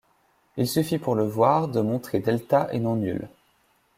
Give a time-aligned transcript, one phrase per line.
[0.57, 3.29] Il suffit pour le voir de montrer Δ est non nul.